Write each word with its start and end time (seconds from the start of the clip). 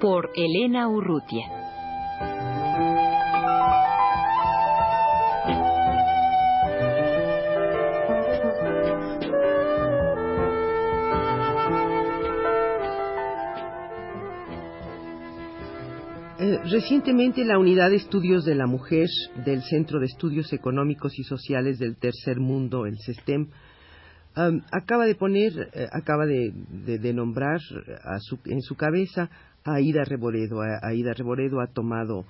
Por 0.00 0.30
Elena 0.36 0.88
Urrutia. 0.88 1.46
Eh, 16.38 16.58
recientemente 16.70 17.44
la 17.46 17.58
Unidad 17.58 17.88
de 17.88 17.96
Estudios 17.96 18.44
de 18.44 18.54
la 18.54 18.66
Mujer 18.66 19.08
del 19.44 19.62
Centro 19.62 19.98
de 19.98 20.06
Estudios 20.06 20.52
Económicos 20.52 21.18
y 21.18 21.24
Sociales 21.24 21.78
del 21.78 21.96
Tercer 21.96 22.38
Mundo, 22.38 22.84
el 22.84 22.98
CESTEM, 22.98 23.48
um, 24.36 24.60
acaba 24.70 25.06
de 25.06 25.14
poner, 25.14 25.52
eh, 25.72 25.86
acaba 25.92 26.26
de, 26.26 26.52
de- 26.54 26.98
de 26.98 27.12
nombrar 27.12 27.60
a 28.04 28.18
su- 28.20 28.38
en 28.46 28.60
su 28.62 28.74
cabeza 28.76 29.28
a 29.64 29.74
Aida 29.74 30.04
Reboredo. 30.04 30.60
A- 30.62 30.80
Aida 30.88 31.12
Reboredo 31.14 31.60
ha 31.60 31.66
tomado 31.68 32.24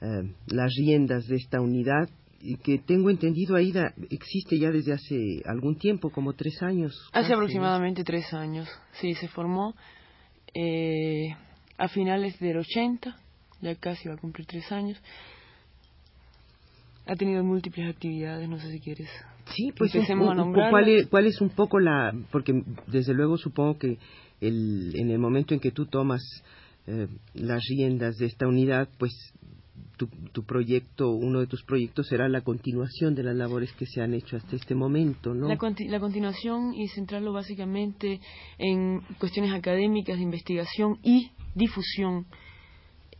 eh, 0.00 0.34
las 0.48 0.72
riendas 0.76 1.26
de 1.26 1.36
esta 1.36 1.60
unidad 1.60 2.08
y 2.40 2.56
que 2.56 2.78
tengo 2.78 3.08
entendido, 3.08 3.54
Aida, 3.54 3.94
existe 4.10 4.58
ya 4.58 4.70
desde 4.72 4.92
hace 4.94 5.42
algún 5.46 5.76
tiempo, 5.78 6.10
como 6.10 6.32
tres 6.32 6.60
años. 6.62 6.92
Hace 7.12 7.20
casi, 7.20 7.28
¿no? 7.30 7.36
aproximadamente 7.36 8.02
tres 8.02 8.32
años, 8.34 8.68
sí, 9.00 9.14
se 9.14 9.28
formó 9.28 9.74
eh, 10.54 11.28
a 11.78 11.86
finales 11.88 12.36
del 12.40 12.58
80, 12.58 13.16
ya 13.60 13.74
casi 13.76 14.08
va 14.08 14.14
a 14.14 14.18
cumplir 14.18 14.44
tres 14.46 14.72
años. 14.72 15.00
Ha 17.06 17.14
tenido 17.16 17.42
múltiples 17.44 17.88
actividades, 17.88 18.48
no 18.48 18.58
sé 18.58 18.70
si 18.72 18.80
quieres. 18.80 19.08
Sí, 19.46 19.72
pues 19.76 19.94
Empecemos 19.94 20.38
a 20.38 20.42
un-. 20.42 20.52
¿cuál, 20.52 20.88
es, 20.88 21.06
cuál 21.08 21.26
es 21.26 21.40
un 21.40 21.50
poco 21.50 21.78
la...? 21.80 22.12
Porque 22.30 22.62
desde 22.86 23.14
luego 23.14 23.36
supongo 23.36 23.78
que 23.78 23.98
el, 24.40 24.92
en 24.96 25.10
el 25.10 25.18
momento 25.18 25.54
en 25.54 25.60
que 25.60 25.70
tú 25.70 25.86
tomas 25.86 26.22
eh, 26.86 27.06
las 27.34 27.62
riendas 27.68 28.16
de 28.16 28.26
esta 28.26 28.46
unidad, 28.46 28.88
pues 28.98 29.12
tu, 29.96 30.06
tu 30.32 30.44
proyecto, 30.44 31.10
uno 31.10 31.40
de 31.40 31.46
tus 31.46 31.62
proyectos 31.64 32.08
será 32.08 32.28
la 32.28 32.40
continuación 32.40 33.14
de 33.14 33.22
las 33.22 33.36
labores 33.36 33.72
que 33.74 33.86
se 33.86 34.00
han 34.00 34.14
hecho 34.14 34.36
hasta 34.36 34.56
este 34.56 34.74
momento, 34.74 35.34
¿no? 35.34 35.48
La, 35.48 35.56
conti- 35.58 35.88
la 35.88 36.00
continuación 36.00 36.74
y 36.74 36.88
centrarlo 36.88 37.32
básicamente 37.32 38.20
en 38.58 39.00
cuestiones 39.18 39.52
académicas 39.52 40.16
de 40.16 40.22
investigación 40.22 40.98
y 41.02 41.30
difusión, 41.54 42.26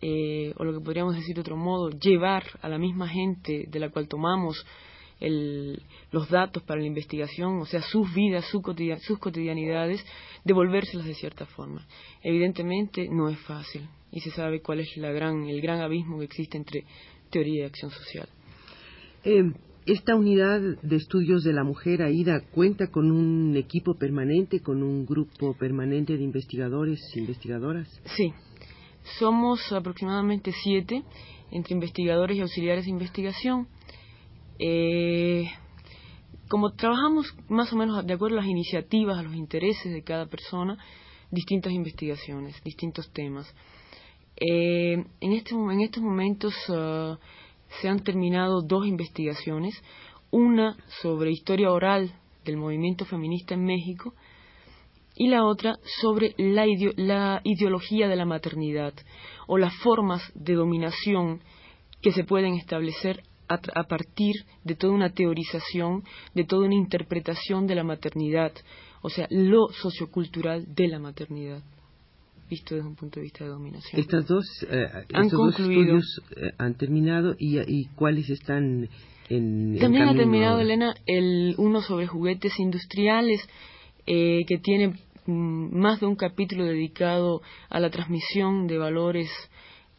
eh, 0.00 0.52
o 0.56 0.64
lo 0.64 0.72
que 0.72 0.84
podríamos 0.84 1.14
decir 1.14 1.34
de 1.34 1.42
otro 1.42 1.56
modo, 1.56 1.90
llevar 1.90 2.42
a 2.62 2.68
la 2.68 2.78
misma 2.78 3.08
gente 3.08 3.66
de 3.68 3.78
la 3.80 3.90
cual 3.90 4.08
tomamos 4.08 4.64
el- 5.22 5.82
los 6.10 6.28
datos 6.28 6.62
para 6.64 6.80
la 6.80 6.86
investigación, 6.86 7.60
o 7.60 7.66
sea, 7.66 7.80
sus 7.82 8.12
vidas, 8.14 8.44
su 8.46 8.60
sus 9.00 9.18
cotidianidades, 9.18 10.04
devolvérselas 10.44 11.06
de 11.06 11.14
cierta 11.14 11.46
forma. 11.46 11.86
Evidentemente 12.22 13.08
no 13.08 13.28
es 13.28 13.38
fácil 13.40 13.88
y 14.10 14.20
se 14.20 14.30
sabe 14.30 14.60
cuál 14.60 14.80
es 14.80 14.96
la 14.96 15.12
gran, 15.12 15.44
el 15.48 15.60
gran 15.60 15.80
abismo 15.80 16.18
que 16.18 16.24
existe 16.26 16.58
entre 16.58 16.84
teoría 17.30 17.62
y 17.62 17.66
acción 17.66 17.90
social. 17.90 18.28
Eh, 19.24 19.52
esta 19.86 20.14
unidad 20.14 20.60
de 20.60 20.96
estudios 20.96 21.42
de 21.42 21.52
la 21.52 21.64
mujer, 21.64 22.02
AIDA, 22.02 22.40
cuenta 22.52 22.88
con 22.88 23.10
un 23.10 23.56
equipo 23.56 23.94
permanente, 23.94 24.60
con 24.60 24.82
un 24.82 25.04
grupo 25.06 25.54
permanente 25.54 26.16
de 26.16 26.22
investigadores, 26.22 27.00
investigadoras. 27.16 27.88
Sí, 28.16 28.32
somos 29.18 29.72
aproximadamente 29.72 30.52
siete 30.62 31.02
entre 31.50 31.74
investigadores 31.74 32.36
y 32.36 32.40
auxiliares 32.40 32.84
de 32.84 32.90
investigación. 32.90 33.66
Eh, 34.58 35.44
como 36.48 36.72
trabajamos 36.72 37.34
más 37.48 37.72
o 37.72 37.76
menos 37.76 38.06
de 38.06 38.12
acuerdo 38.12 38.36
a 38.38 38.42
las 38.42 38.50
iniciativas, 38.50 39.18
a 39.18 39.22
los 39.22 39.34
intereses 39.34 39.92
de 39.92 40.02
cada 40.02 40.26
persona, 40.26 40.76
distintas 41.30 41.72
investigaciones, 41.72 42.62
distintos 42.62 43.10
temas. 43.12 43.52
Eh, 44.36 45.04
en, 45.20 45.32
este, 45.32 45.54
en 45.54 45.80
estos 45.80 46.02
momentos 46.02 46.54
ah, 46.68 47.18
se 47.80 47.88
han 47.88 48.02
terminado 48.02 48.60
dos 48.62 48.86
investigaciones, 48.86 49.74
una 50.30 50.76
sobre 51.00 51.30
historia 51.30 51.70
oral 51.70 52.12
del 52.44 52.56
movimiento 52.56 53.04
feminista 53.04 53.54
en 53.54 53.64
México 53.64 54.14
y 55.14 55.28
la 55.28 55.44
otra 55.44 55.78
sobre 56.00 56.34
la, 56.38 56.66
ideo- 56.66 56.94
la 56.96 57.40
ideología 57.44 58.08
de 58.08 58.16
la 58.16 58.24
maternidad 58.24 58.94
o 59.46 59.58
las 59.58 59.74
formas 59.82 60.22
de 60.34 60.54
dominación 60.54 61.40
que 62.00 62.12
se 62.12 62.24
pueden 62.24 62.54
establecer 62.54 63.22
a, 63.52 63.84
partir 63.84 64.34
de 64.64 64.74
toda 64.74 64.92
una 64.92 65.10
teorización, 65.10 66.04
de 66.34 66.44
toda 66.44 66.66
una 66.66 66.74
interpretación 66.74 67.66
de 67.66 67.74
la 67.74 67.84
maternidad, 67.84 68.52
o 69.02 69.10
sea, 69.10 69.26
lo 69.30 69.68
sociocultural 69.68 70.74
de 70.74 70.88
la 70.88 70.98
maternidad, 70.98 71.62
visto 72.48 72.74
desde 72.74 72.88
un 72.88 72.96
punto 72.96 73.20
de 73.20 73.24
vista 73.24 73.44
de 73.44 73.50
dominación. 73.50 74.00
Estas 74.00 74.26
dos, 74.26 74.46
eh, 74.70 74.86
Han 75.12 75.24
estos 75.24 75.38
dos 75.38 75.60
estudios 75.60 76.22
eh, 76.36 76.52
han 76.58 76.74
terminado 76.74 77.34
y, 77.38 77.58
y 77.58 77.86
cuáles 77.94 78.30
están 78.30 78.88
en, 79.28 79.74
en 79.74 79.78
También 79.78 80.08
ha 80.08 80.14
terminado, 80.14 80.52
ahora? 80.52 80.64
Elena, 80.64 80.94
el 81.06 81.54
uno 81.58 81.80
sobre 81.82 82.06
juguetes 82.06 82.58
industriales, 82.58 83.40
eh, 84.06 84.40
que 84.46 84.58
tiene 84.58 84.94
mm, 85.26 85.78
más 85.78 86.00
de 86.00 86.06
un 86.06 86.16
capítulo 86.16 86.64
dedicado 86.64 87.40
a 87.70 87.80
la 87.80 87.90
transmisión 87.90 88.66
de 88.66 88.78
valores 88.78 89.30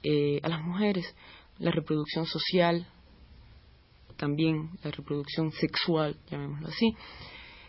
eh, 0.03 0.39
a 0.43 0.49
las 0.49 0.61
mujeres, 0.61 1.05
la 1.59 1.71
reproducción 1.71 2.25
social, 2.25 2.85
también 4.23 4.69
la 4.81 4.91
reproducción 4.91 5.51
sexual, 5.51 6.15
llamémoslo 6.31 6.69
así. 6.69 6.95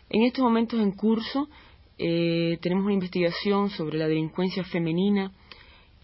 En 0.09 0.23
estos 0.23 0.41
momentos 0.41 0.79
en 0.79 0.93
curso 0.93 1.49
eh, 1.97 2.57
tenemos 2.61 2.85
una 2.85 2.93
investigación 2.93 3.69
sobre 3.71 3.97
la 3.97 4.07
delincuencia 4.07 4.63
femenina 4.63 5.33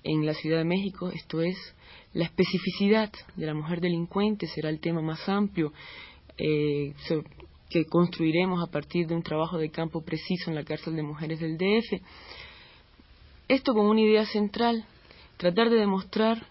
en 0.04 0.26
la 0.26 0.34
Ciudad 0.34 0.58
de 0.58 0.66
México, 0.66 1.10
esto 1.10 1.42
es, 1.42 1.56
la 2.12 2.26
especificidad 2.26 3.10
de 3.38 3.46
la 3.46 3.54
mujer 3.54 3.80
delincuente 3.80 4.46
será 4.48 4.68
el 4.68 4.82
tema 4.82 5.02
más 5.02 5.30
amplio 5.30 5.72
eh, 6.38 6.94
que 7.70 7.86
construiremos 7.86 8.62
a 8.62 8.70
partir 8.70 9.08
de 9.08 9.16
un 9.16 9.24
trabajo 9.24 9.58
de 9.58 9.72
campo 9.72 10.02
preciso 10.02 10.50
en 10.50 10.56
la 10.56 10.66
cárcel 10.66 10.98
de 10.98 11.04
mujeres 11.04 11.40
del 11.40 11.58
DF. 11.58 12.02
Esto 13.48 13.74
con 13.74 13.86
una 13.86 14.02
idea 14.02 14.26
central, 14.26 14.84
tratar 15.38 15.70
de 15.70 15.78
demostrar 15.78 16.46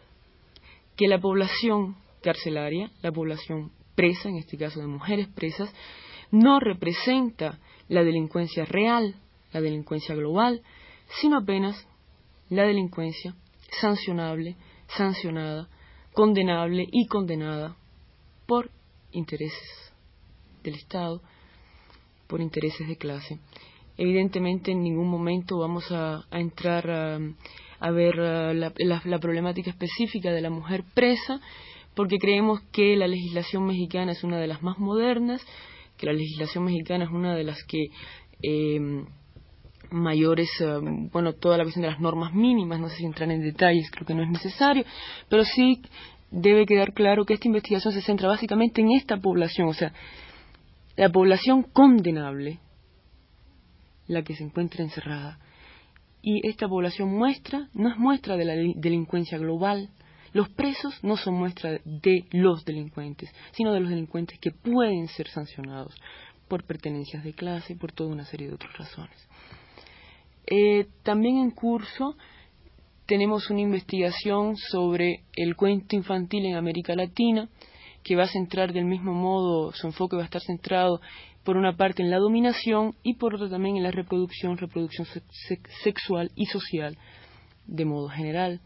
que 0.97 1.07
la 1.07 1.21
población 1.21 1.97
carcelaria, 2.23 2.91
la 3.03 3.13
población 3.13 3.73
presa, 4.01 4.31
en 4.31 4.37
este 4.37 4.57
caso 4.57 4.81
de 4.81 4.87
mujeres 4.87 5.29
presas, 5.29 5.71
no 6.31 6.59
representa 6.59 7.59
la 7.89 8.03
delincuencia 8.03 8.65
real, 8.65 9.15
la 9.53 9.61
delincuencia 9.61 10.15
global, 10.15 10.63
sino 11.21 11.37
apenas 11.37 11.77
la 12.49 12.63
delincuencia 12.63 13.35
sancionable, 13.81 14.57
sancionada, 14.97 15.69
condenable 16.15 16.87
y 16.91 17.07
condenada 17.09 17.77
por 18.47 18.71
intereses 19.13 19.93
del 20.63 20.77
Estado, 20.77 21.21
por 22.27 22.41
intereses 22.41 22.89
de 22.89 22.97
clase. 22.97 23.39
Evidentemente, 23.99 24.73
en 24.73 24.83
ningún 24.83 25.09
momento 25.09 25.59
vamos 25.59 25.85
a, 25.91 26.25
entrar 26.31 26.91
a, 26.91 27.19
a 27.81 27.91
ver 27.91 28.17
la- 28.17 28.73
la 29.05 29.19
problemática 29.19 29.69
específica 29.71 30.31
de 30.33 30.41
la 30.41 30.49
mujer 30.51 30.85
presa, 30.95 31.39
porque 31.95 32.19
creemos 32.19 32.61
que 32.73 32.97
la 32.97 33.07
legislación 33.09 33.67
mexicana 33.67 34.13
es 34.13 34.25
una 34.25 34.39
de 34.39 34.47
las 34.47 34.63
más 34.63 34.79
modernas, 34.79 35.43
que 35.97 36.07
la 36.07 36.13
legislación 36.13 36.65
mexicana 36.65 37.05
es 37.05 37.11
una 37.11 37.35
de 37.35 37.45
las 37.45 37.63
que 37.65 37.87
eh, 38.43 39.05
mayores, 39.91 40.49
eh, 40.61 40.79
bueno, 41.13 41.35
toda 41.35 41.59
la 41.59 41.65
cuestión 41.65 41.83
de 41.83 41.91
las 41.91 42.01
normas 42.01 42.33
mínimas, 42.33 42.81
no 42.81 42.89
sé 42.89 42.97
si 42.97 43.05
entrar 43.05 43.31
en 43.31 43.43
detalles, 43.43 43.91
creo 43.91 44.07
que 44.07 44.15
no 44.15 44.23
es 44.23 44.31
necesario, 44.31 44.85
pero 45.29 45.45
sí 45.45 45.83
debe 46.31 46.65
quedar 46.65 46.93
claro 46.95 47.25
que 47.25 47.35
esta 47.35 47.49
investigación 47.49 47.93
se 47.93 48.03
centra 48.03 48.29
básicamente 48.29 48.81
en 48.81 48.93
esta 48.93 49.17
población, 49.17 49.69
o 49.69 49.75
sea, 49.75 49.93
la 50.97 51.09
población 51.11 51.65
condenable, 51.65 52.61
la 54.07 54.23
que 54.23 54.35
se 54.35 54.45
encuentra 54.45 54.85
encerrada. 54.85 55.39
Y 56.23 56.47
esta 56.47 56.69
población 56.69 57.17
muestra, 57.17 57.69
no 57.73 57.89
es 57.91 57.97
muestra 57.97 58.37
de 58.37 58.45
la 58.45 58.55
delin- 58.55 58.75
delincuencia 58.77 59.39
global. 59.39 59.89
Los 60.33 60.49
presos 60.49 61.03
no 61.03 61.17
son 61.17 61.35
muestra 61.35 61.81
de 61.85 62.25
los 62.31 62.65
delincuentes, 62.65 63.31
sino 63.53 63.73
de 63.73 63.81
los 63.81 63.91
delincuentes 63.91 64.39
que 64.39 64.53
pueden 64.53 65.09
ser 65.09 65.29
sancionados 65.29 65.95
por 66.49 66.65
pertenencias 66.65 67.25
de 67.25 67.33
clase 67.33 67.73
y 67.73 67.77
por 67.77 67.93
toda 67.93 68.11
una 68.11 68.25
serie 68.25 68.49
de 68.49 68.55
otras 68.55 68.77
razones. 68.77 69.29
Eh, 70.47 70.87
también 71.03 71.39
en 71.39 71.51
curso 71.51 72.17
tenemos 73.07 73.51
una 73.51 73.61
investigación 73.61 74.57
sobre 74.57 75.25
el 75.35 75.57
cuento 75.57 75.97
infantil 75.97 76.47
en 76.47 76.55
América 76.55 76.95
Latina, 76.95 77.49
que 78.03 78.17
va 78.17 78.25
a 78.25 78.29
centrar 78.29 78.73
del 78.73 78.85
mismo 78.85 79.13
modo, 79.13 79.73
su 79.73 79.87
enfoque 79.87 80.17
va 80.17 80.23
a 80.23 80.27
estar 80.27 80.41
centrado 80.41 81.01
por 81.45 81.57
una 81.57 81.77
parte 81.77 82.03
en 82.03 82.11
la 82.11 82.19
dominación 82.19 82.95
y 83.03 83.15
por 83.15 83.35
otra 83.35 83.49
también 83.49 83.77
en 83.77 83.83
la 83.83 83.91
reproducción, 83.91 84.57
reproducción 84.57 85.07
sexual 85.83 86.31
y 86.35 86.47
social 86.47 86.97
de 87.67 87.85
modo 87.85 88.09
general. 88.09 88.61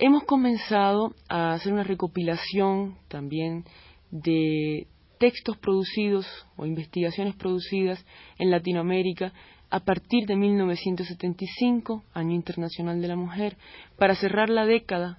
Hemos 0.00 0.22
comenzado 0.22 1.12
a 1.28 1.54
hacer 1.54 1.72
una 1.72 1.82
recopilación 1.82 2.98
también 3.08 3.64
de 4.12 4.86
textos 5.18 5.56
producidos 5.56 6.24
o 6.56 6.66
investigaciones 6.66 7.34
producidas 7.34 8.06
en 8.38 8.52
Latinoamérica 8.52 9.32
a 9.70 9.80
partir 9.80 10.24
de 10.28 10.36
1975, 10.36 12.04
Año 12.14 12.32
Internacional 12.36 13.02
de 13.02 13.08
la 13.08 13.16
Mujer, 13.16 13.56
para 13.96 14.14
cerrar 14.14 14.50
la 14.50 14.66
década 14.66 15.18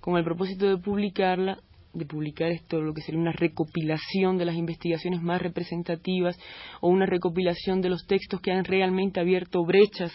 con 0.00 0.16
el 0.16 0.24
propósito 0.24 0.70
de 0.70 0.78
publicarla, 0.78 1.58
de 1.92 2.06
publicar 2.06 2.50
esto, 2.50 2.80
lo 2.80 2.94
que 2.94 3.02
sería 3.02 3.20
una 3.20 3.32
recopilación 3.32 4.38
de 4.38 4.46
las 4.46 4.56
investigaciones 4.56 5.20
más 5.20 5.42
representativas 5.42 6.38
o 6.80 6.88
una 6.88 7.04
recopilación 7.04 7.82
de 7.82 7.90
los 7.90 8.06
textos 8.06 8.40
que 8.40 8.52
han 8.52 8.64
realmente 8.64 9.20
abierto 9.20 9.62
brechas 9.66 10.14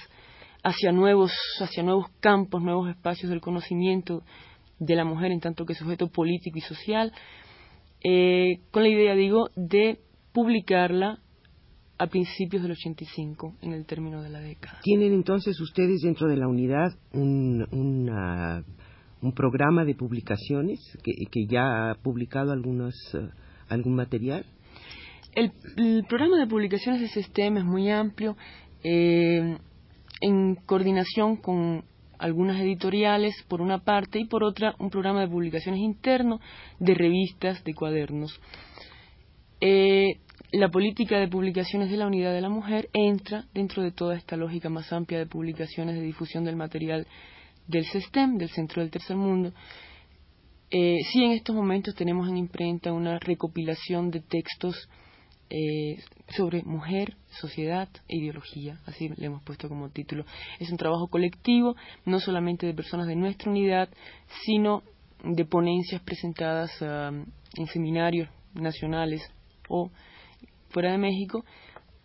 hacia 0.63 0.91
nuevos, 0.91 1.31
hacia 1.59 1.83
nuevos 1.83 2.07
campos, 2.19 2.61
nuevos 2.61 2.89
espacios 2.89 3.29
del 3.29 3.41
conocimiento 3.41 4.23
de 4.79 4.95
la 4.95 5.06
mujer 5.06 5.31
en 5.31 5.39
tanto 5.39 5.65
que 5.65 5.75
sujeto 5.75 6.07
político 6.07 6.57
y 6.57 6.61
social, 6.61 7.11
eh, 8.03 8.59
con 8.71 8.83
la 8.83 8.89
idea, 8.89 9.15
digo, 9.15 9.50
de 9.56 10.00
publicarla 10.31 11.19
a 11.97 12.07
principios 12.07 12.63
del 12.63 12.71
85, 12.71 13.56
en 13.61 13.73
el 13.73 13.85
término 13.85 14.21
de 14.21 14.29
la 14.29 14.39
década. 14.39 14.79
¿Tienen 14.83 15.11
entonces 15.13 15.59
ustedes 15.59 16.01
dentro 16.01 16.29
de 16.29 16.38
la 16.38 16.47
unidad 16.47 16.91
un, 17.12 17.65
un 19.21 19.33
programa 19.33 19.83
de 19.83 19.95
publicaciones 19.95 20.79
que, 21.03 21.12
que, 21.29 21.45
ya 21.45 21.91
ha 21.91 21.95
publicado 21.95 22.53
algunos, 22.53 22.95
eh, 23.13 23.27
algún 23.67 23.95
material? 23.95 24.45
El, 25.33 25.51
programa 26.07 26.39
de 26.39 26.47
publicaciones 26.47 27.01
de 27.01 27.23
STEM 27.23 27.57
es 27.57 27.65
muy 27.65 27.89
amplio. 27.89 28.38
Eh, 28.83 29.57
en 30.21 30.56
coordinación 30.56 31.38
con 31.38 31.83
algunas 32.18 32.60
editoriales 32.60 33.33
por 33.48 33.62
una 33.62 33.80
parte 33.80 34.19
y 34.19 34.25
por 34.25 34.44
otra 34.44 34.75
un 34.80 34.89
programa 34.89 35.21
de 35.21 35.30
publicaciones 35.30 35.80
interno 35.80 36.39
de 36.80 36.94
revistas, 36.94 37.63
de 37.63 37.74
cuadernos. 37.74 38.39
Eh, 39.62 40.19
la 40.51 40.69
política 40.69 41.19
de 41.19 41.27
publicaciones 41.27 41.89
de 41.89 41.98
la 41.98 42.07
Unidad 42.07 42.33
de 42.33 42.42
la 42.42 42.50
Mujer 42.50 42.89
entra 42.94 43.45
dentro 43.54 43.83
de 43.83 43.92
toda 43.92 44.16
esta 44.16 44.36
lógica 44.36 44.69
más 44.69 44.92
amplia 44.92 45.19
de 45.19 45.27
publicaciones 45.27 45.95
de 45.95 46.01
difusión 46.01 46.44
del 46.44 46.56
material 46.56 47.07
del 47.68 47.86
SESTEM, 47.86 48.38
del 48.38 48.50
Centro 48.50 48.81
del 48.81 48.92
Tercer 48.92 49.15
Mundo. 49.15 49.54
Eh, 50.72 50.98
sí, 51.12 51.24
en 51.24 51.31
estos 51.31 51.56
momentos 51.56 51.95
tenemos 51.95 52.27
en 52.30 52.38
imprenta 52.38 52.92
una 52.92 53.19
recopilación 53.19 54.12
de 54.12 54.22
textos 54.22 54.89
eh, 55.50 55.98
sobre 56.36 56.62
mujer, 56.63 57.16
sociedad 57.31 57.90
e 58.07 58.18
ideología, 58.18 58.80
así 58.86 59.10
le 59.10 59.25
hemos 59.25 59.42
puesto 59.44 59.68
como 59.68 59.90
título. 59.90 60.25
Es 60.60 60.69
un 60.69 60.78
trabajo 60.78 61.07
colectivo, 61.07 61.75
no 62.06 62.19
solamente 62.19 62.68
de 62.68 62.74
personas 62.74 63.07
de 63.07 63.16
nuestra 63.16 63.50
unidad, 63.50 63.90
sino 64.46 64.84
de 65.24 65.46
ponencias 65.46 66.01
presentadas 66.04 66.72
um, 66.81 67.25
en 67.56 67.68
seminarios 67.68 68.30
nacionales 68.54 69.22
o 69.68 69.92
fuera 70.69 70.92
de 70.92 70.98
México, 70.98 71.44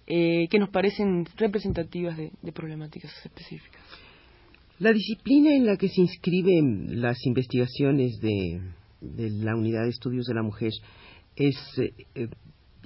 eh, 0.06 0.48
que 0.50 0.58
nos 0.58 0.70
parecen 0.70 1.26
representativas 1.36 2.16
de, 2.16 2.52
problemáticas 2.52 3.12
específicas. 3.24 3.82
La 4.78 4.92
disciplina 4.92 5.54
en 5.54 5.66
la 5.66 5.76
que 5.76 5.88
se 5.88 6.00
inscriben 6.00 7.00
las 7.00 7.24
investigaciones 7.26 8.20
de, 8.20 8.60
la 9.00 9.54
Unidad 9.54 9.82
de 9.84 9.90
Estudios 9.90 10.24
de 10.26 10.34
la 10.34 10.42
Mujer 10.42 10.72
es 11.36 11.56
eh, 11.78 12.28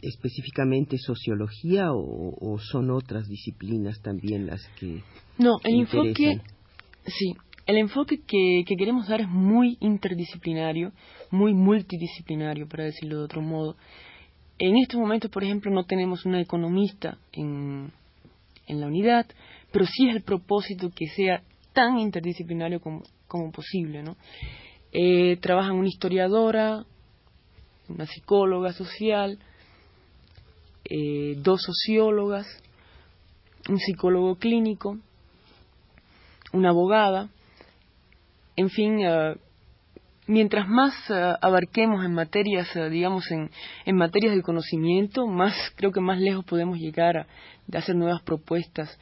específicamente 0.02 0.98
sociología 0.98 1.88
o, 1.92 2.58
son 2.58 2.90
otras 2.90 3.28
disciplinas 3.28 4.00
también 4.02 4.46
las 4.46 4.66
que 4.78 5.02
no 5.38 5.58
el 5.64 5.80
enfoque 5.80 6.40
sí 7.06 7.34
el 7.66 7.76
enfoque 7.76 8.20
que, 8.26 8.64
queremos 8.66 9.08
dar 9.08 9.20
es 9.20 9.28
muy 9.28 9.76
interdisciplinario 9.80 10.92
muy 11.30 11.54
multidisciplinario 11.54 12.66
para 12.66 12.84
decirlo 12.84 13.18
de 13.18 13.24
otro 13.24 13.42
modo. 13.42 13.76
En 14.58 14.76
estos 14.78 14.98
momentos 14.98 15.30
por 15.30 15.44
ejemplo 15.44 15.70
no 15.70 15.84
tenemos 15.84 16.24
una 16.24 16.40
economista 16.40 17.18
en, 17.32 17.92
en 18.66 18.80
la 18.80 18.86
unidad 18.86 19.26
pero 19.72 19.84
sí 19.86 20.08
es 20.08 20.16
el 20.16 20.22
propósito 20.22 20.90
que 20.90 21.08
sea 21.08 21.42
tan 21.72 21.98
interdisciplinario 21.98 22.80
como, 22.80 23.02
como 23.26 23.52
posible 23.52 24.02
no 24.02 24.16
eh, 24.92 25.36
trabajan 25.40 25.76
una 25.76 25.88
historiadora 25.88 26.84
una 27.88 28.06
psicóloga 28.06 28.72
social 28.72 29.38
eh, 30.88 31.36
dos 31.38 31.62
sociólogas, 31.62 32.46
un 33.68 33.78
psicólogo 33.78 34.36
clínico, 34.36 34.98
una 36.52 36.70
abogada, 36.70 37.28
en 38.56 38.70
fin, 38.70 38.98
eh, 39.00 39.36
mientras 40.26 40.68
más 40.68 40.94
eh, 41.10 41.34
abarquemos 41.40 42.04
en 42.04 42.14
materias, 42.14 42.68
digamos, 42.90 43.30
en, 43.30 43.50
en, 43.84 43.96
materias 43.96 44.34
de 44.34 44.42
conocimiento, 44.42 45.26
más 45.26 45.54
creo 45.76 45.92
que 45.92 46.00
más 46.00 46.20
lejos 46.20 46.44
podemos 46.44 46.78
llegar 46.78 47.18
a 47.18 47.26
hacer 47.74 47.94
nuevas 47.94 48.22
propuestas 48.22 48.98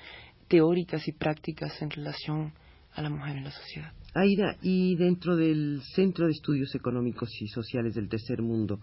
teóricas 0.48 1.06
y 1.08 1.12
prácticas 1.12 1.80
en 1.82 1.90
relación 1.90 2.52
a 2.94 3.02
la 3.02 3.10
mujer 3.10 3.36
en 3.36 3.44
la 3.44 3.50
sociedad. 3.50 3.92
Aida, 4.14 4.56
y 4.62 4.96
dentro 4.96 5.36
del 5.36 5.82
Centro 5.94 6.26
de 6.26 6.32
Estudios 6.32 6.74
Económicos 6.74 7.30
y 7.40 7.48
Sociales 7.48 7.94
del 7.94 8.08
Tercer 8.08 8.40
Mundo, 8.40 8.80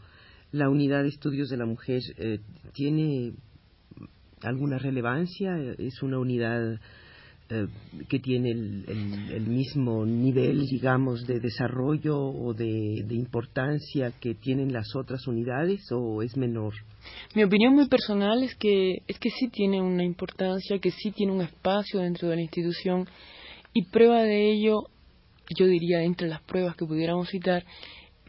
la 0.54 0.70
unidad 0.70 1.02
de 1.04 1.10
estudios 1.10 1.50
de 1.50 1.58
la 1.58 1.66
mujer 1.66 2.02
eh, 2.18 2.40
tiene 2.74 3.34
alguna 4.42 4.78
relevancia? 4.78 5.58
¿Es 5.78 6.02
una 6.04 6.20
unidad 6.20 6.80
eh, 7.50 7.68
que 8.08 8.20
tiene 8.20 8.52
el, 8.52 9.48
mismo 9.48 10.06
nivel, 10.06 10.68
digamos, 10.68 11.26
de 11.26 11.40
desarrollo 11.40 12.20
o 12.20 12.54
de, 12.54 13.04
importancia 13.10 14.12
que 14.22 14.36
tienen 14.36 14.72
las 14.72 14.96
otras 14.96 15.28
unidades 15.28 15.82
o 15.92 16.22
es 16.22 16.38
menor? 16.38 16.74
Mi 17.36 17.44
opinión 17.44 17.74
muy 17.74 17.88
personal 17.88 18.44
es 18.44 18.56
que, 18.56 19.02
es 19.08 19.18
que 19.18 19.32
sí 19.32 19.48
tiene 19.48 19.82
una 19.82 20.04
importancia, 20.04 20.78
que 20.78 20.92
sí 20.92 21.12
tiene 21.12 21.34
un 21.34 21.42
espacio 21.42 22.00
dentro 22.00 22.30
de 22.30 22.36
la 22.36 22.42
institución 22.44 23.08
y 23.74 23.86
prueba 23.86 24.22
de 24.22 24.52
ello, 24.52 24.84
yo 25.58 25.66
diría, 25.66 26.04
entre 26.04 26.28
las 26.28 26.42
pruebas 26.44 26.76
que 26.76 26.86
pudiéramos 26.86 27.28
citar, 27.30 27.66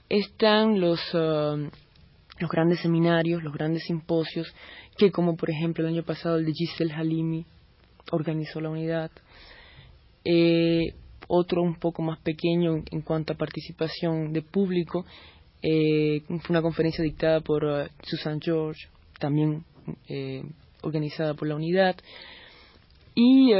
están 0.08 0.80
los, 0.80 1.00
uh, 1.14 1.68
los 2.38 2.50
grandes 2.50 2.80
seminarios, 2.80 3.42
los 3.42 3.52
grandes 3.52 3.84
simposios, 3.84 4.52
que 4.96 5.10
como 5.10 5.36
por 5.36 5.50
ejemplo 5.50 5.84
el 5.84 5.94
año 5.94 6.02
pasado 6.02 6.36
el 6.36 6.46
de 6.46 6.52
Giselle 6.52 6.92
Halimi 6.92 7.46
organizó 8.10 8.60
la 8.60 8.70
unidad, 8.70 9.10
eh, 10.24 10.94
otro 11.28 11.62
un 11.62 11.76
poco 11.76 12.02
más 12.02 12.18
pequeño 12.20 12.82
en, 12.90 13.02
cuanto 13.02 13.32
a 13.32 13.36
participación 13.36 14.32
de 14.32 14.42
público, 14.42 15.04
eh, 15.62 16.22
fue 16.26 16.50
una 16.50 16.62
conferencia 16.62 17.02
dictada 17.02 17.40
por 17.40 17.64
uh, 17.64 17.86
Susan 18.02 18.40
George, 18.40 18.88
también 19.18 19.64
eh, 20.08 20.42
organizada 20.82 21.34
por 21.34 21.48
la 21.48 21.56
unidad, 21.56 21.96
y 23.16 23.52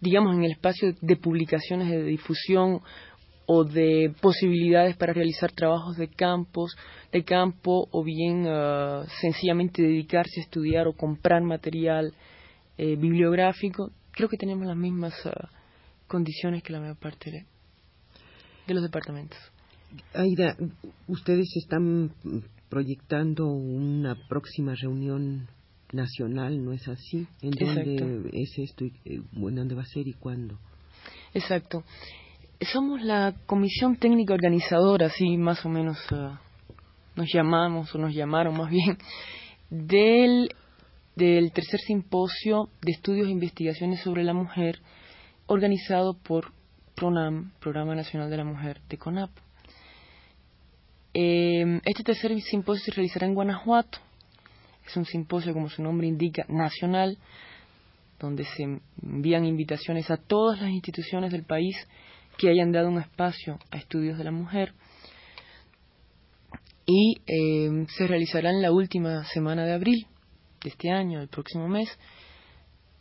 digamos 0.00 0.34
en 0.34 0.44
el 0.44 0.50
espacio 0.52 0.94
de 1.00 1.16
publicaciones 1.16 1.88
de 1.88 2.04
difusión 2.04 2.82
o 3.46 3.64
de 3.64 4.14
posibilidades 4.20 4.96
para 4.96 5.12
realizar 5.12 5.52
trabajos 5.52 5.96
de 5.96 6.08
campos, 6.08 6.74
de 7.12 7.24
campo 7.24 7.88
o 7.90 8.02
bien 8.02 8.46
uh, 8.46 9.04
sencillamente 9.20 9.82
dedicarse 9.82 10.40
a 10.40 10.44
estudiar 10.44 10.86
o 10.86 10.94
comprar 10.94 11.42
material 11.42 12.12
eh, 12.78 12.96
bibliográfico, 12.96 13.90
creo 14.10 14.28
que 14.28 14.36
tenemos 14.36 14.66
las 14.66 14.76
mismas 14.76 15.14
uh, 15.26 15.30
condiciones 16.06 16.62
que 16.62 16.72
la 16.72 16.80
mayor 16.80 16.96
parte 16.96 17.30
de, 17.30 18.74
los 18.74 18.82
departamentos. 18.82 19.38
Aida, 20.14 20.56
ustedes 21.06 21.54
están 21.56 22.12
proyectando 22.68 23.46
una 23.46 24.16
próxima 24.28 24.74
reunión 24.74 25.46
nacional, 25.92 26.64
¿no 26.64 26.72
es 26.72 26.88
así? 26.88 27.28
¿En 27.42 27.50
dónde 27.50 28.30
es 28.32 28.58
esto? 28.58 28.86
Eh, 29.04 29.20
¿Dónde 29.32 29.74
va 29.74 29.82
a 29.82 29.86
ser 29.86 30.08
y 30.08 30.14
cuándo? 30.14 30.58
Exacto 31.34 31.84
somos 32.60 33.02
la 33.02 33.34
comisión 33.46 33.96
técnica 33.96 34.34
organizadora, 34.34 35.06
así 35.06 35.36
más 35.36 35.64
o 35.64 35.68
menos 35.68 35.98
eh, 36.10 36.30
nos 37.16 37.26
llamamos 37.32 37.94
o 37.94 37.98
nos 37.98 38.14
llamaron 38.14 38.56
más 38.56 38.70
bien, 38.70 38.98
del, 39.70 40.50
del 41.16 41.52
tercer 41.52 41.80
simposio 41.80 42.68
de 42.82 42.92
estudios 42.92 43.28
e 43.28 43.32
investigaciones 43.32 44.00
sobre 44.00 44.24
la 44.24 44.32
mujer 44.32 44.80
organizado 45.46 46.14
por 46.14 46.52
PRONAM, 46.94 47.52
Programa 47.60 47.94
Nacional 47.94 48.30
de 48.30 48.36
la 48.36 48.44
Mujer 48.44 48.80
de 48.88 48.98
CONAP. 48.98 49.30
Eh, 51.12 51.80
este 51.84 52.02
tercer 52.02 52.38
simposio 52.40 52.84
se 52.84 52.92
realizará 52.92 53.26
en 53.26 53.34
Guanajuato. 53.34 53.98
Es 54.86 54.96
un 54.96 55.04
simposio, 55.04 55.52
como 55.52 55.68
su 55.68 55.82
nombre 55.82 56.06
indica, 56.06 56.44
nacional, 56.48 57.18
donde 58.18 58.44
se 58.44 58.80
envían 59.02 59.44
invitaciones 59.44 60.10
a 60.10 60.16
todas 60.16 60.60
las 60.60 60.70
instituciones 60.70 61.32
del 61.32 61.44
país 61.44 61.76
que 62.38 62.50
hayan 62.50 62.72
dado 62.72 62.88
un 62.88 63.00
espacio 63.00 63.58
a 63.70 63.76
estudios 63.76 64.18
de 64.18 64.24
la 64.24 64.30
mujer. 64.30 64.74
Y 66.86 67.20
eh, 67.26 67.86
se 67.96 68.06
realizará 68.06 68.50
en 68.50 68.60
la 68.60 68.72
última 68.72 69.24
semana 69.24 69.64
de 69.64 69.72
abril 69.72 70.06
de 70.62 70.70
este 70.70 70.90
año, 70.90 71.20
el 71.20 71.28
próximo 71.28 71.68
mes. 71.68 71.88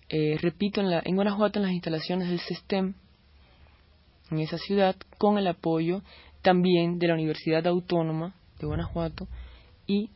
Eh, 0.09 0.37
repito, 0.41 0.81
en, 0.81 0.89
la, 0.89 1.01
en 1.03 1.15
Guanajuato, 1.15 1.59
en 1.59 1.65
las 1.65 1.73
instalaciones 1.73 2.29
del 2.29 2.39
SESTEM, 2.39 2.93
en 4.31 4.39
esa 4.39 4.57
ciudad, 4.57 4.95
con 5.17 5.37
el 5.37 5.47
apoyo 5.47 6.01
también 6.41 6.99
de 6.99 7.07
la 7.07 7.13
Universidad 7.13 7.65
Autónoma 7.67 8.35
de 8.59 8.67
Guanajuato 8.67 9.27
y 9.87 10.09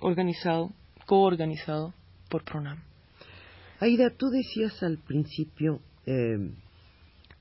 organizado, 0.00 0.72
coorganizado 1.06 1.94
por 2.28 2.44
PRONAM. 2.44 2.82
Aida, 3.80 4.10
tú 4.10 4.28
decías 4.30 4.82
al 4.82 4.98
principio, 4.98 5.80
eh, 6.06 6.52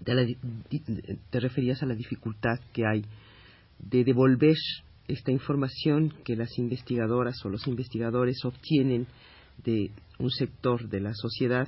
te 0.04 1.40
referías 1.40 1.84
a 1.84 1.86
la 1.86 1.96
dificultad 1.96 2.60
que 2.74 2.86
hay 2.86 3.04
de 3.80 4.04
devolver 4.04 4.56
esta 5.08 5.32
información 5.32 6.14
que 6.24 6.36
las 6.36 6.58
investigadoras 6.58 7.44
o 7.44 7.50
los 7.50 7.68
investigadores 7.68 8.44
obtienen 8.46 9.08
de 9.64 9.92
un 10.20 10.30
sector 10.30 10.88
de 10.88 11.02
la 11.02 11.14
sociedad, 11.14 11.68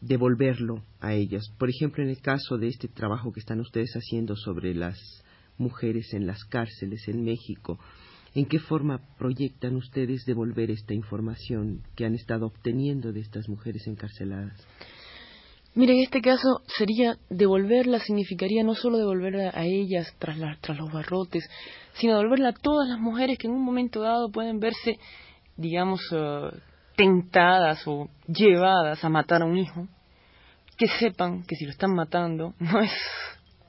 devolverlo 0.00 0.82
a 1.00 1.14
ellas. 1.14 1.44
Por 1.58 1.70
ejemplo, 1.70 2.02
en 2.02 2.10
el 2.10 2.20
caso 2.20 2.58
de 2.58 2.68
este 2.68 2.88
trabajo 2.88 3.32
que 3.32 3.40
están 3.40 3.60
ustedes 3.60 3.92
haciendo 3.94 4.36
sobre 4.36 4.74
las 4.74 4.98
mujeres 5.58 6.12
en 6.12 6.26
las 6.26 6.44
cárceles 6.44 7.06
en 7.08 7.22
México, 7.22 7.78
¿en 8.34 8.46
qué 8.46 8.58
forma 8.58 9.00
proyectan 9.16 9.76
ustedes 9.76 10.24
devolver 10.26 10.70
esta 10.70 10.94
información 10.94 11.82
que 11.94 12.04
han 12.04 12.14
estado 12.14 12.46
obteniendo 12.46 13.12
de 13.12 13.20
estas 13.20 13.48
mujeres 13.48 13.86
encarceladas? 13.86 14.66
Mire, 15.74 15.94
en 15.94 16.00
este 16.00 16.20
caso 16.20 16.60
sería 16.66 17.16
devolverla, 17.30 17.98
significaría 17.98 18.62
no 18.62 18.74
solo 18.74 18.98
devolverla 18.98 19.52
a 19.54 19.64
ellas 19.64 20.14
tras, 20.18 20.36
tras 20.60 20.76
los 20.76 20.92
barrotes, 20.92 21.48
sino 21.94 22.14
devolverla 22.14 22.50
a 22.50 22.52
todas 22.52 22.88
las 22.90 22.98
mujeres 22.98 23.38
que 23.38 23.46
en 23.46 23.54
un 23.54 23.64
momento 23.64 24.02
dado 24.02 24.30
pueden 24.30 24.60
verse, 24.60 24.98
digamos, 25.56 26.00
eh, 26.12 26.50
tentadas 26.94 27.82
o 27.86 28.10
llevadas 28.26 29.02
a 29.02 29.08
matar 29.08 29.40
a 29.40 29.46
un 29.46 29.56
hijo, 29.56 29.88
que 30.76 30.88
sepan 30.88 31.42
que 31.44 31.56
si 31.56 31.64
lo 31.64 31.70
están 31.70 31.94
matando 31.94 32.52
no 32.58 32.80
es 32.80 32.92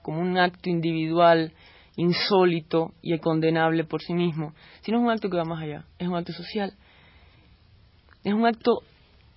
como 0.02 0.20
un 0.20 0.38
acto 0.38 0.70
individual, 0.70 1.54
insólito 1.96 2.92
y 3.02 3.18
condenable 3.20 3.86
por 3.86 4.02
sí 4.02 4.14
mismo, 4.14 4.54
sino 4.82 4.98
es 4.98 5.04
un 5.06 5.10
acto 5.10 5.30
que 5.30 5.38
va 5.38 5.46
más 5.46 5.64
allá, 5.64 5.86
es 6.00 6.08
un 6.10 6.16
acto 6.16 6.34
social. 6.34 6.74
Es 8.26 8.34
un 8.34 8.46
acto 8.46 8.84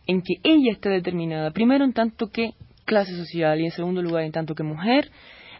en 0.06 0.22
que 0.22 0.34
ella 0.42 0.72
está 0.72 0.90
determinada, 0.90 1.50
primero 1.50 1.84
en 1.84 1.92
tanto 1.92 2.28
que 2.28 2.52
clase 2.84 3.16
social 3.16 3.60
y 3.60 3.64
en 3.64 3.72
segundo 3.72 4.02
lugar 4.02 4.22
en 4.22 4.32
tanto 4.32 4.54
que 4.54 4.62
mujer, 4.62 5.10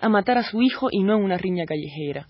a 0.00 0.08
matar 0.08 0.38
a 0.38 0.42
su 0.42 0.62
hijo 0.62 0.88
y 0.90 1.02
no 1.02 1.16
en 1.16 1.24
una 1.24 1.36
riña 1.36 1.64
callejera, 1.66 2.28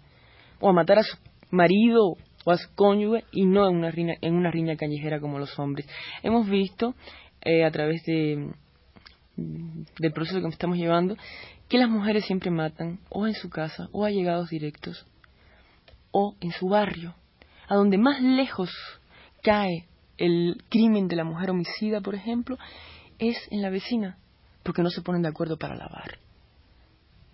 o 0.61 0.71
a 0.71 0.73
matar 0.73 0.99
a 0.99 1.03
su 1.03 1.17
marido 1.51 2.17
o 2.45 2.51
a 2.51 2.57
su 2.57 2.75
cónyuge 2.75 3.25
y 3.33 3.45
no 3.45 3.69
en 3.69 3.77
una 3.77 3.91
riña, 3.91 4.15
en 4.21 4.35
una 4.35 4.51
riña 4.51 4.77
callejera 4.77 5.21
como 5.21 5.39
los 5.39 5.59
hombres. 5.59 5.87
Hemos 6.23 6.49
visto 6.49 6.95
eh, 7.43 7.65
a 7.65 7.71
través 7.71 8.03
de, 8.05 8.53
del 9.37 10.13
proceso 10.13 10.41
que 10.41 10.49
estamos 10.49 10.79
llevando 10.79 11.17
que 11.69 11.79
las 11.79 11.91
mujeres 11.91 12.25
siempre 12.25 12.51
matan 12.51 13.01
o 13.11 13.27
en 13.27 13.35
su 13.35 13.51
casa 13.51 13.89
o 13.93 14.05
a 14.05 14.11
llegados 14.11 14.49
directos 14.49 15.07
o 16.13 16.35
en 16.41 16.53
su 16.53 16.69
barrio, 16.69 17.15
a 17.69 17.75
donde 17.75 17.99
más 17.99 18.23
lejos 18.23 18.71
cae 19.43 19.87
el 20.19 20.63
crimen 20.69 21.09
de 21.09 21.17
la 21.17 21.25
mujer 21.25 21.51
homicida, 21.51 22.01
por 22.01 22.15
ejemplo, 22.15 22.59
es 23.19 23.37
en 23.51 23.63
la 23.63 23.71
vecina, 23.71 24.19
porque 24.63 24.83
no 24.83 24.91
se 24.91 25.03
ponen 25.03 25.23
de 25.23 25.29
acuerdo 25.29 25.57
para 25.57 25.77
lavar, 25.77 26.19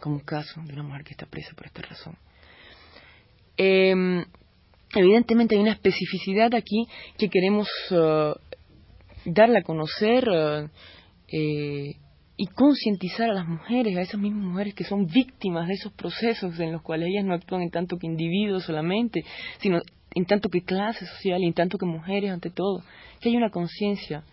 como 0.00 0.16
un 0.16 0.22
caso 0.22 0.60
de 0.64 0.72
una 0.72 0.82
mujer 0.82 1.04
que 1.04 1.12
está 1.12 1.26
presa 1.26 1.54
por 1.54 1.66
esta 1.66 1.82
razón. 1.82 2.16
Em, 3.56 4.24
evidentemente 4.94 5.54
hay 5.54 5.60
una 5.60 5.72
especificidad 5.72 6.54
aquí 6.54 6.86
que 7.18 7.28
queremos 7.28 7.68
uh, 7.90 8.34
darle 9.24 9.58
a 9.58 9.62
conocer 9.62 10.28
uh, 10.28 10.68
eh, 11.28 11.96
y 12.42 12.46
concientizar 12.48 13.30
a 13.30 13.34
las 13.34 13.46
mujeres, 13.46 13.96
a 13.96 14.00
esas 14.00 14.20
mismas 14.20 14.44
mujeres 14.44 14.74
que 14.74 14.82
son 14.82 15.06
víctimas 15.06 15.68
de 15.68 15.74
esos 15.74 15.92
procesos 15.92 16.58
en 16.58 16.72
los 16.72 16.82
cuales 16.82 17.08
ellas 17.08 17.24
no 17.24 17.34
actúan 17.34 17.62
en 17.62 17.70
tanto 17.70 17.98
que 17.98 18.08
individuos 18.08 18.64
solamente, 18.64 19.22
sino 19.60 19.78
en 20.12 20.24
tanto 20.26 20.48
que 20.48 20.64
clase 20.64 21.06
social 21.06 21.40
y 21.40 21.46
en 21.46 21.54
tanto 21.54 21.78
que 21.78 21.86
mujeres 21.86 22.32
ante 22.32 22.50
todo, 22.50 22.82
que 23.20 23.28
hay 23.28 23.36
una 23.36 23.50
conciencia. 23.50 24.24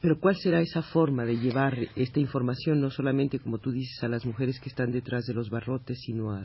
Pero 0.00 0.18
¿cuál 0.18 0.36
será 0.36 0.62
esa 0.62 0.80
forma 0.80 1.26
de 1.26 1.36
llevar 1.36 1.76
esta 1.96 2.18
información 2.18 2.80
no 2.80 2.88
solamente, 2.88 3.38
como 3.40 3.58
tú 3.58 3.72
dices, 3.72 4.02
a 4.04 4.08
las 4.08 4.24
mujeres 4.24 4.58
que 4.58 4.70
están 4.70 4.90
detrás 4.90 5.26
de 5.26 5.34
los 5.34 5.50
barrotes, 5.50 6.00
sino 6.00 6.32
a, 6.32 6.44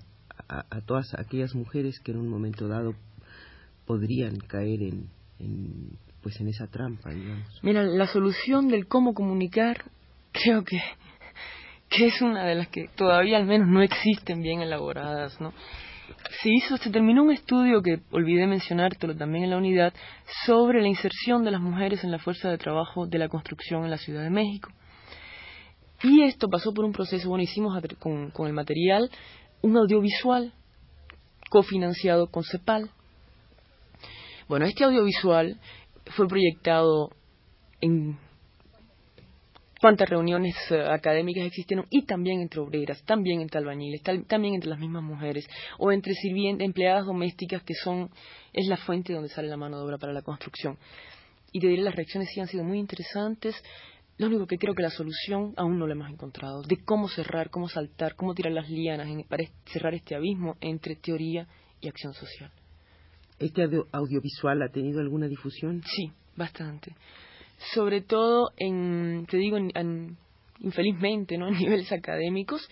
a, 0.49 0.81
todas 0.81 1.13
aquellas 1.17 1.55
mujeres 1.55 1.97
que 2.01 2.11
en 2.11 2.17
un 2.17 2.27
momento 2.27 2.67
dado 2.67 2.93
podrían 3.85 4.35
caer 4.35 4.81
en, 5.39 5.97
pues 6.21 6.41
en 6.41 6.49
esa 6.49 6.67
trampa, 6.67 7.11
digamos? 7.11 7.47
Mira, 7.63 7.83
la 7.83 8.07
solución 8.07 8.67
del 8.67 8.87
cómo 8.87 9.13
comunicar 9.13 9.85
creo 10.43 10.63
que, 10.63 10.81
que 11.89 12.07
es 12.07 12.21
una 12.21 12.45
de 12.45 12.55
las 12.55 12.67
que 12.67 12.87
todavía 12.95 13.37
al 13.37 13.45
menos 13.45 13.67
no 13.67 13.81
existen 13.81 14.41
bien 14.41 14.61
elaboradas, 14.61 15.39
¿no? 15.39 15.53
se 16.41 16.49
hizo, 16.49 16.77
se 16.77 16.89
terminó 16.91 17.23
un 17.23 17.31
estudio 17.31 17.81
que 17.81 17.99
olvidé 18.11 18.47
mencionártelo 18.47 19.15
también 19.15 19.45
en 19.45 19.49
la 19.51 19.57
unidad 19.57 19.93
sobre 20.45 20.81
la 20.81 20.87
inserción 20.87 21.43
de 21.43 21.51
las 21.51 21.61
mujeres 21.61 22.03
en 22.03 22.11
la 22.11 22.19
fuerza 22.19 22.49
de 22.49 22.57
trabajo 22.57 23.07
de 23.07 23.17
la 23.17 23.29
construcción 23.29 23.83
en 23.83 23.91
la 23.91 23.97
Ciudad 23.97 24.23
de 24.23 24.29
México. 24.29 24.69
Y 26.03 26.23
esto 26.23 26.47
pasó 26.49 26.73
por 26.73 26.85
un 26.85 26.91
proceso, 26.91 27.29
bueno, 27.29 27.43
hicimos 27.43 27.81
con, 27.99 28.31
con 28.31 28.47
el 28.47 28.53
material 28.53 29.09
un 29.61 29.77
audiovisual 29.77 30.53
cofinanciado 31.49 32.27
con 32.27 32.43
CEPAL. 32.43 32.91
Bueno, 34.47 34.65
este 34.65 34.83
audiovisual 34.83 35.59
fue 36.15 36.27
proyectado 36.27 37.09
en 37.81 38.19
cuántas 39.79 40.09
reuniones 40.09 40.55
eh, 40.71 40.81
académicas 40.81 41.45
existieron 41.45 41.85
y 41.89 42.05
también 42.05 42.41
entre 42.41 42.61
obreras, 42.61 43.03
también 43.03 43.41
entre 43.41 43.59
albañiles, 43.59 44.01
también 44.01 44.55
entre 44.55 44.69
las 44.69 44.79
mismas 44.79 45.03
mujeres 45.03 45.45
o 45.77 45.91
entre 45.91 46.13
sirvientes, 46.13 46.65
empleadas 46.65 47.05
domésticas 47.05 47.63
que 47.63 47.73
son 47.73 48.09
es 48.53 48.67
la 48.67 48.77
fuente 48.77 49.13
donde 49.13 49.29
sale 49.29 49.47
la 49.47 49.57
mano 49.57 49.77
de 49.77 49.83
obra 49.83 49.97
para 49.97 50.13
la 50.13 50.21
construcción. 50.21 50.77
Y 51.51 51.59
te 51.59 51.67
diré, 51.67 51.83
las 51.83 51.95
reacciones 51.95 52.29
sí 52.33 52.41
han 52.41 52.47
sido 52.47 52.63
muy 52.63 52.79
interesantes. 52.79 53.55
Lo 54.17 54.27
único 54.27 54.47
que 54.47 54.57
creo 54.57 54.73
que 54.73 54.81
la 54.81 54.89
solución 54.89 55.53
aún 55.57 55.77
no 55.77 55.87
la 55.87 55.93
hemos 55.93 56.09
encontrado, 56.09 56.61
de 56.61 56.77
cómo 56.83 57.09
cerrar, 57.09 57.49
cómo 57.49 57.67
saltar, 57.67 58.15
cómo 58.15 58.33
tirar 58.33 58.53
las 58.53 58.69
lianas 58.69 59.07
para 59.27 59.43
cerrar 59.65 59.93
este 59.93 60.15
abismo 60.15 60.55
entre 60.61 60.95
teoría 60.95 61.47
y 61.81 61.89
acción 61.89 62.13
social. 62.13 62.51
¿Este 63.39 63.63
audiovisual 63.91 64.61
ha 64.61 64.69
tenido 64.69 65.01
alguna 65.01 65.27
difusión? 65.27 65.81
Sí, 65.85 66.11
bastante 66.37 66.95
sobre 67.73 68.01
todo 68.01 68.51
en, 68.57 69.25
te 69.29 69.37
digo, 69.37 69.57
infelizmente, 70.59 71.37
¿no? 71.37 71.47
En 71.49 71.57
niveles 71.57 71.91
académicos, 71.91 72.67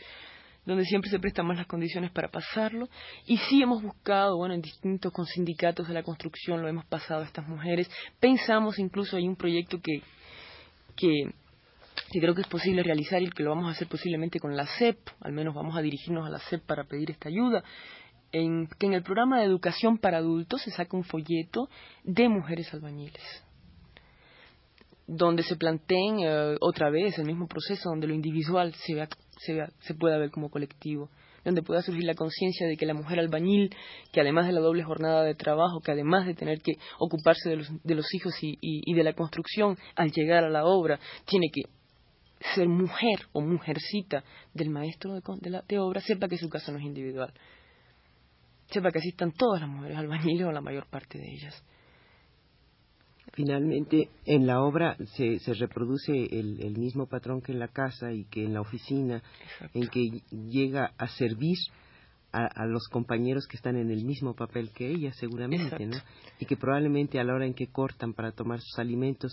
donde 0.65 0.85
siempre 0.85 1.09
se 1.09 1.19
prestan 1.19 1.45
más 1.45 1.57
las 1.57 1.67
condiciones 1.67 2.11
para 2.11 2.29
pasarlo. 2.29 2.87
Y 3.25 3.37
sí 3.37 3.61
hemos 3.61 3.81
buscado, 3.81 4.37
bueno, 4.37 4.53
en 4.53 4.61
distintos 4.61 5.11
con 5.11 5.25
sindicatos 5.25 5.87
de 5.87 5.93
la 5.93 6.03
construcción 6.03 6.61
lo 6.61 6.67
hemos 6.67 6.85
pasado 6.85 7.21
a 7.21 7.25
estas 7.25 7.47
mujeres. 7.47 7.89
Pensamos 8.19 8.79
incluso 8.79 9.17
hay 9.17 9.27
un 9.27 9.35
proyecto 9.35 9.79
que, 9.81 10.01
que, 10.95 11.33
que 12.11 12.19
creo 12.19 12.33
que 12.33 12.41
es 12.41 12.47
posible 12.47 12.83
realizar 12.83 13.21
y 13.21 13.29
que 13.29 13.43
lo 13.43 13.51
vamos 13.51 13.67
a 13.67 13.71
hacer 13.71 13.87
posiblemente 13.87 14.39
con 14.39 14.55
la 14.55 14.65
CEP, 14.65 14.97
al 15.19 15.33
menos 15.33 15.53
vamos 15.53 15.75
a 15.75 15.81
dirigirnos 15.81 16.25
a 16.25 16.29
la 16.29 16.39
CEP 16.39 16.63
para 16.65 16.85
pedir 16.85 17.11
esta 17.11 17.29
ayuda. 17.29 17.63
En, 18.31 18.67
que 18.79 18.87
en 18.87 18.93
el 18.93 19.03
programa 19.03 19.39
de 19.39 19.45
educación 19.45 19.99
para 19.99 20.17
adultos 20.17 20.63
se 20.63 20.71
saca 20.71 20.97
un 20.97 21.03
folleto 21.03 21.69
de 22.03 22.29
mujeres 22.29 22.73
albañiles 22.73 23.21
donde 25.07 25.43
se 25.43 25.55
planteen 25.55 26.19
eh, 26.19 26.55
otra 26.61 26.89
vez 26.89 27.17
el 27.17 27.25
mismo 27.25 27.47
proceso, 27.47 27.89
donde 27.89 28.07
lo 28.07 28.13
individual 28.13 28.73
se, 28.73 28.95
vea, 28.95 29.07
se, 29.37 29.53
vea, 29.53 29.69
se 29.81 29.93
pueda 29.93 30.17
ver 30.17 30.31
como 30.31 30.49
colectivo, 30.49 31.09
donde 31.43 31.61
pueda 31.61 31.81
surgir 31.81 32.05
la 32.05 32.15
conciencia 32.15 32.67
de 32.67 32.77
que 32.77 32.85
la 32.85 32.93
mujer 32.93 33.19
albañil, 33.19 33.75
que 34.11 34.21
además 34.21 34.47
de 34.47 34.53
la 34.53 34.61
doble 34.61 34.83
jornada 34.83 35.23
de 35.23 35.35
trabajo, 35.35 35.81
que 35.81 35.91
además 35.91 36.25
de 36.25 36.35
tener 36.35 36.61
que 36.61 36.73
ocuparse 36.99 37.49
de 37.49 37.57
los, 37.57 37.83
de 37.83 37.95
los 37.95 38.13
hijos 38.13 38.33
y, 38.41 38.57
y, 38.61 38.93
de 38.93 39.03
la 39.03 39.13
construcción 39.13 39.77
al 39.95 40.11
llegar 40.11 40.45
a 40.45 40.49
la 40.49 40.65
obra, 40.65 40.99
tiene 41.25 41.47
que 41.51 41.63
ser 42.55 42.67
mujer 42.67 43.27
o 43.33 43.41
mujercita 43.41 44.23
del 44.53 44.69
maestro 44.69 45.13
de, 45.13 45.21
de, 45.41 45.49
la, 45.49 45.63
de 45.67 45.79
obra, 45.79 46.01
sepa 46.01 46.27
que 46.27 46.37
su 46.37 46.49
caso 46.49 46.71
no 46.71 46.77
es 46.77 46.85
individual. 46.85 47.33
Sepa 48.71 48.91
que 48.91 48.99
así 48.99 49.09
están 49.09 49.33
todas 49.33 49.61
las 49.61 49.69
mujeres 49.69 49.97
albañiles 49.97 50.47
o 50.47 50.51
la 50.51 50.61
mayor 50.61 50.87
parte 50.87 51.17
de 51.17 51.29
ellas 51.29 51.63
finalmente 53.31 54.09
en 54.25 54.45
la 54.45 54.61
obra 54.61 54.97
se, 55.15 55.39
se 55.39 55.53
reproduce 55.53 56.11
el, 56.11 56.77
mismo 56.77 57.07
patrón 57.07 57.41
que 57.41 57.53
en 57.53 57.59
la 57.59 57.69
casa 57.69 58.11
y 58.11 58.25
que 58.25 58.43
en 58.43 58.53
la 58.53 58.61
oficina, 58.61 59.23
en 59.73 59.87
que 59.87 60.21
llega 60.31 60.93
a 60.97 61.07
servir 61.07 61.57
a, 62.33 62.65
los 62.65 62.87
compañeros 62.87 63.45
que 63.47 63.57
están 63.57 63.75
en 63.77 63.91
el 63.91 64.05
mismo 64.05 64.35
papel 64.35 64.71
que 64.71 64.89
ella, 64.89 65.13
seguramente, 65.13 65.85
¿no? 65.85 65.97
Y 66.39 66.45
que 66.45 66.57
probablemente 66.57 67.19
a 67.19 67.23
la 67.23 67.35
hora 67.35 67.45
en 67.45 67.53
que 67.53 67.67
cortan 67.67 68.13
para 68.13 68.31
tomar 68.31 68.59
sus 68.59 68.79
alimentos 68.79 69.31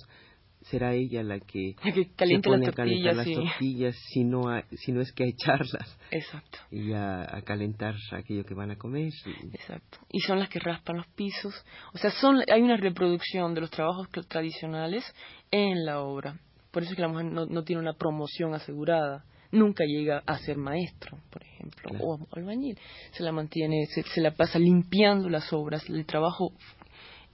será 0.63 0.95
ella 0.95 1.23
la 1.23 1.41
que, 1.41 1.75
se 1.83 2.39
pone 2.41 2.69
a 2.69 2.73
calentar 2.73 3.17
las 3.17 3.27
tortillas, 3.27 3.97
si 4.13 4.25
no, 4.25 4.43
si 4.71 4.93
no 4.93 5.01
es 5.01 5.13
que 5.13 5.25
a 5.25 5.27
echarlas. 5.27 5.99
Exacto. 6.11 6.59
Y 6.71 6.93
a, 6.93 7.27
calentar 7.45 7.95
aquello 8.13 8.45
que 8.45 8.55
van 8.55 8.71
a 8.71 8.77
comer. 8.77 9.13
Exacto. 9.53 9.99
Y 10.11 10.21
son 10.21 10.39
las 10.39 10.49
que 10.49 10.59
raspan 10.59 10.99
los 10.99 11.07
pisos. 11.09 11.55
O 11.95 11.99
sea, 11.99 12.11
son, 12.11 12.43
hay 12.53 12.63
una 12.63 12.77
reproducción 12.77 13.55
de 13.55 13.63
los 13.63 13.71
trabajos 13.71 14.09
tradicionales 14.29 15.05
en 15.51 15.85
la 15.85 16.01
obra. 16.01 16.39
Por 16.71 16.83
eso 16.83 16.93
es 16.93 16.97
que 16.97 17.03
la 17.03 17.09
mujer 17.09 17.27
no, 17.27 17.65
tiene 17.65 17.83
una 17.83 17.95
promoción 17.95 18.55
asegurada. 18.55 19.25
Nunca 19.53 19.85
llega 19.85 20.23
a 20.27 20.39
ser 20.39 20.57
maestro, 20.57 21.19
por 21.31 21.43
ejemplo, 21.43 21.91
o 21.99 22.29
albañil. 22.37 22.79
Se 23.11 23.25
la 23.25 23.33
mantiene, 23.33 23.87
se, 23.87 24.21
la 24.21 24.31
pasa 24.31 24.61
limpiando 24.61 25.29
las 25.29 25.53
obras, 25.53 25.89
el 25.89 26.07
trabajo, 26.07 26.53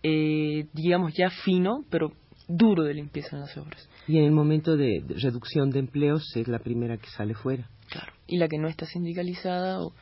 eh, 0.02 0.66
digamos, 0.72 1.12
ya 1.14 1.28
fino, 1.28 1.84
pero 1.90 2.12
duro 2.48 2.84
de 2.84 2.94
limpieza 2.94 3.36
en 3.36 3.40
las 3.40 3.56
obras. 3.56 3.88
Y 4.06 4.18
en 4.18 4.24
el 4.24 4.32
momento 4.32 4.76
de, 4.76 5.04
reducción 5.22 5.70
de 5.70 5.80
empleos 5.80 6.24
es 6.36 6.48
la 6.48 6.58
primera 6.58 6.96
que 6.96 7.08
sale 7.08 7.34
fuera. 7.34 7.68
Claro, 7.90 8.12
y 8.26 8.38
la 8.38 8.48
que 8.48 8.58
no 8.58 8.68
está 8.68 8.86
sindicalizada 8.86 9.80
o... 9.80 9.92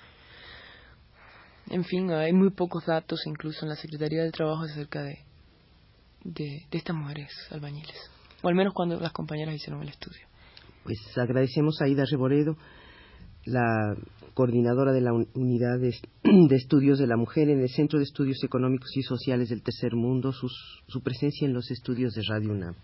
En 1.71 1.85
fin, 1.85 2.11
hay 2.11 2.33
muy 2.35 2.51
pocos 2.51 2.85
datos 2.85 3.21
incluso 3.27 3.65
en 3.65 3.71
la 3.71 3.77
Secretaría 3.77 4.23
del 4.23 4.33
Trabajo 4.33 4.65
acerca 4.65 5.03
de, 5.03 5.21
de, 6.25 6.67
estas 6.71 6.95
mujeres 6.95 7.31
albañiles, 7.51 8.11
o 8.43 8.49
al 8.49 8.55
menos 8.55 8.75
cuando 8.75 9.01
las 9.01 9.13
compañeras 9.13 9.55
hicieron 9.55 9.83
el 9.83 9.89
estudio. 9.89 10.27
Pues 10.83 10.99
agradecemos 11.17 11.81
a 11.81 11.89
Ida 11.89 12.05
Reboredo, 12.11 12.59
la 13.47 13.95
coordinadora 14.35 14.93
de 14.93 15.01
la 15.01 15.13
Unidad 15.13 15.79
de, 15.81 16.57
Estudios 16.57 16.99
de 16.99 17.07
la 17.07 17.17
Mujer 17.17 17.49
en 17.49 17.61
el 17.61 17.69
Centro 17.69 17.99
de 17.99 18.05
Estudios 18.05 18.43
Económicos 18.43 18.97
y 18.97 19.03
Sociales 19.03 19.49
del 19.49 19.63
Tercer 19.63 19.95
Mundo, 19.95 20.33
su 20.33 21.03
presencia 21.03 21.47
en 21.47 21.55
los 21.55 21.71
estudios 21.71 22.15
de 22.15 22.23
Radio 22.29 22.51
UNAM. 22.51 22.75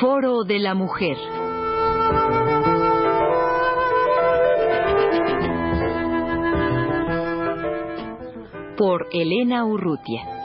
Foro 0.00 0.44
de 0.44 0.58
la 0.58 0.74
Mujer. 0.74 1.16
Por 8.80 9.08
Elena 9.12 9.66
Urrutia. 9.66 10.39